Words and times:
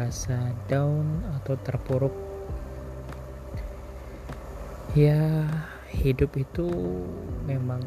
merasa 0.00 0.52
down 0.64 1.20
atau 1.38 1.54
terpuruk. 1.60 2.14
Ya 4.96 5.46
hidup 5.92 6.34
itu 6.40 6.66
memang 7.44 7.84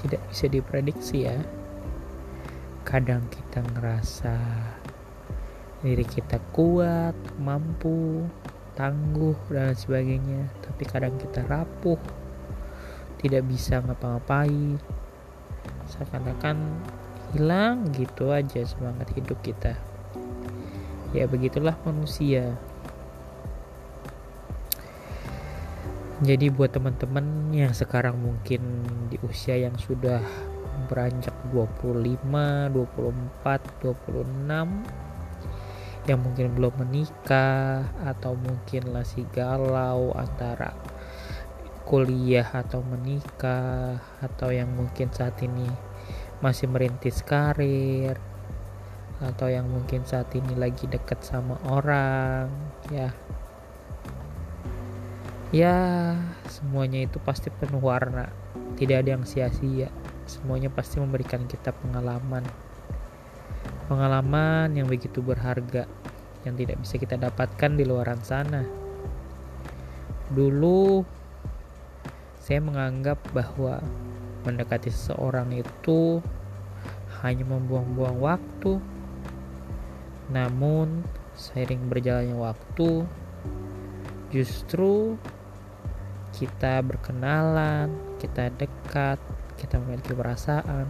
tidak 0.00 0.24
bisa 0.32 0.48
diprediksi 0.48 1.28
ya. 1.28 1.38
Kadang 2.88 3.28
kita 3.28 3.60
ngerasa 3.74 4.36
diri 5.84 6.08
kita 6.08 6.40
kuat, 6.56 7.14
mampu, 7.36 8.26
tangguh 8.74 9.36
dan 9.52 9.76
sebagainya 9.76 10.50
tapi 10.64 10.82
kadang 10.88 11.14
kita 11.20 11.44
rapuh 11.46 12.00
tidak 13.20 13.44
bisa 13.44 13.84
ngapa-ngapain. 13.84 14.80
Seakan-akan 15.86 16.56
hilang 17.36 17.92
gitu 17.92 18.32
aja 18.32 18.64
semangat 18.64 19.12
hidup 19.12 19.36
kita. 19.44 19.76
Ya 21.12 21.28
begitulah 21.28 21.76
manusia. 21.84 22.56
Jadi 26.24 26.48
buat 26.48 26.72
teman-teman 26.72 27.52
yang 27.52 27.76
sekarang 27.76 28.16
mungkin 28.16 28.88
di 29.12 29.20
usia 29.20 29.60
yang 29.60 29.76
sudah 29.76 30.24
beranjak 30.88 31.36
25, 31.52 32.72
24, 32.72 33.84
26 33.84 36.08
yang 36.08 36.18
mungkin 36.24 36.56
belum 36.56 36.88
menikah 36.88 37.84
atau 38.00 38.32
mungkin 38.32 38.96
masih 38.96 39.28
galau 39.28 40.16
antara 40.16 40.72
kuliah 41.84 42.48
atau 42.48 42.80
menikah 42.80 44.00
atau 44.24 44.48
yang 44.54 44.70
mungkin 44.72 45.12
saat 45.12 45.36
ini 45.44 45.68
masih 46.44 46.68
merintis 46.68 47.24
karir 47.24 48.20
atau 49.16 49.48
yang 49.48 49.64
mungkin 49.64 50.04
saat 50.04 50.28
ini 50.36 50.52
lagi 50.52 50.84
deket 50.84 51.24
sama 51.24 51.56
orang 51.64 52.52
ya. 52.92 53.08
Ya 55.54 56.12
semuanya 56.52 57.06
itu 57.08 57.16
pasti 57.22 57.48
penuh 57.48 57.80
warna. 57.80 58.28
Tidak 58.76 58.96
ada 59.00 59.16
yang 59.16 59.24
sia-sia. 59.24 59.88
Semuanya 60.28 60.68
pasti 60.68 61.00
memberikan 61.00 61.48
kita 61.48 61.72
pengalaman. 61.72 62.44
Pengalaman 63.86 64.74
yang 64.74 64.90
begitu 64.90 65.22
berharga 65.22 65.88
yang 66.44 66.58
tidak 66.58 66.76
bisa 66.82 67.00
kita 67.00 67.16
dapatkan 67.16 67.72
di 67.78 67.86
luaran 67.88 68.20
sana. 68.20 68.66
Dulu 70.34 71.06
saya 72.42 72.62
menganggap 72.62 73.22
bahwa 73.30 73.82
mendekati 74.46 74.94
seseorang 74.94 75.50
itu 75.50 76.22
hanya 77.26 77.42
membuang-buang 77.42 78.22
waktu 78.22 78.78
namun 80.30 81.02
seiring 81.34 81.90
berjalannya 81.90 82.38
waktu 82.38 83.04
justru 84.30 85.18
kita 86.36 86.84
berkenalan, 86.84 87.88
kita 88.20 88.52
dekat, 88.52 89.16
kita 89.56 89.80
memiliki 89.80 90.12
perasaan. 90.12 90.84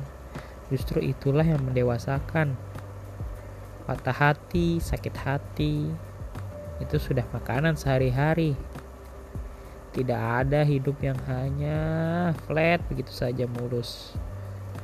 Justru 0.75 0.99
itulah 0.99 1.47
yang 1.47 1.63
mendewasakan. 1.63 2.59
Patah 3.87 4.19
hati, 4.19 4.83
sakit 4.83 5.15
hati, 5.15 5.87
itu 6.83 6.97
sudah 6.99 7.23
makanan 7.31 7.79
sehari-hari. 7.79 8.59
Tidak 9.97 10.21
ada 10.45 10.61
hidup 10.61 11.01
yang 11.01 11.17
hanya 11.25 11.79
flat 12.45 12.85
begitu 12.93 13.09
saja 13.09 13.49
mulus. 13.49 14.13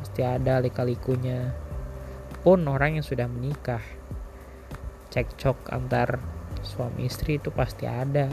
Pasti 0.01 0.25
ada 0.25 0.57
lika-likunya. 0.65 1.53
Pun 2.41 2.65
orang 2.65 2.97
yang 2.97 3.05
sudah 3.05 3.29
menikah, 3.29 3.85
cekcok 5.13 5.69
antar 5.69 6.17
suami 6.65 7.13
istri 7.13 7.37
itu 7.37 7.53
pasti 7.53 7.85
ada. 7.85 8.33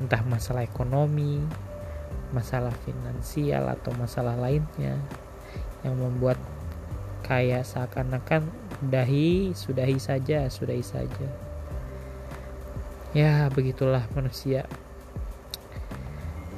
Entah 0.00 0.24
masalah 0.24 0.64
ekonomi, 0.64 1.44
masalah 2.32 2.72
finansial 2.88 3.68
atau 3.68 3.92
masalah 4.00 4.34
lainnya 4.40 4.96
yang 5.84 5.94
membuat 6.00 6.40
kayak 7.22 7.62
seakan-akan 7.62 8.48
sudahi 8.82 9.54
sudahi 9.54 9.98
saja 10.00 10.50
sudahi 10.50 10.82
saja 10.82 11.28
ya 13.14 13.46
begitulah 13.54 14.02
manusia 14.16 14.66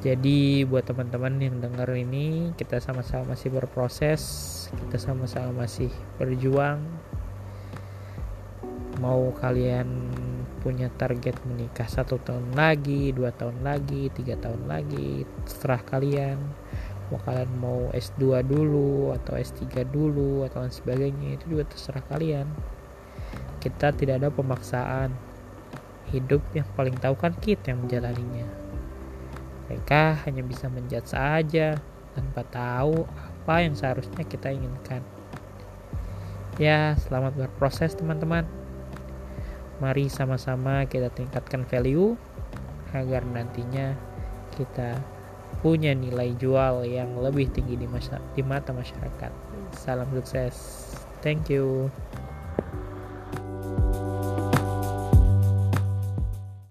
jadi 0.04 0.68
buat 0.68 0.84
teman-teman 0.84 1.40
yang 1.40 1.64
dengar 1.64 1.88
ini 1.96 2.52
kita 2.60 2.76
sama-sama 2.76 3.32
masih 3.32 3.48
berproses 3.48 4.20
kita 4.68 5.00
sama-sama 5.00 5.64
masih 5.64 5.88
berjuang. 6.20 6.84
Mau 9.00 9.32
kalian 9.40 9.88
punya 10.60 10.92
target 11.00 11.40
menikah 11.48 11.88
satu 11.88 12.20
tahun 12.20 12.52
lagi 12.52 13.16
dua 13.16 13.32
tahun 13.32 13.64
lagi 13.64 14.12
tiga 14.12 14.36
tahun 14.44 14.68
lagi 14.68 15.24
terserah 15.48 15.80
kalian. 15.88 16.36
Mau 17.08 17.16
kalian 17.24 17.52
mau 17.56 17.88
S2 17.96 18.44
dulu 18.44 19.16
atau 19.16 19.40
S3 19.40 19.88
dulu 19.88 20.44
atau 20.44 20.68
lain 20.68 20.72
sebagainya 20.72 21.40
itu 21.40 21.56
juga 21.56 21.64
terserah 21.72 22.04
kalian. 22.12 22.44
Kita 23.56 23.96
tidak 23.96 24.20
ada 24.20 24.28
pemaksaan. 24.28 25.16
Hidup 26.12 26.44
yang 26.52 26.68
paling 26.76 27.00
tahu 27.00 27.16
kan 27.16 27.32
kita 27.40 27.72
yang 27.72 27.88
menjalaninya 27.88 28.63
mereka 29.66 30.18
hanya 30.28 30.42
bisa 30.44 30.68
menjat 30.68 31.04
saja 31.08 31.78
tanpa 32.14 32.42
tahu 32.52 33.04
apa 33.44 33.54
yang 33.60 33.74
seharusnya 33.76 34.24
kita 34.24 34.52
inginkan 34.52 35.02
ya 36.56 36.94
selamat 37.08 37.34
berproses 37.34 37.92
teman-teman 37.98 38.46
mari 39.82 40.06
sama-sama 40.06 40.86
kita 40.86 41.10
tingkatkan 41.10 41.66
value 41.66 42.14
agar 42.94 43.26
nantinya 43.26 43.98
kita 44.54 45.02
punya 45.60 45.94
nilai 45.94 46.34
jual 46.38 46.86
yang 46.86 47.14
lebih 47.18 47.50
tinggi 47.50 47.78
di, 47.78 47.86
masa, 47.86 48.18
di 48.34 48.42
mata 48.42 48.70
masyarakat. 48.70 49.32
Salam 49.74 50.08
sukses. 50.14 50.56
Thank 51.22 51.50
you. 51.50 51.90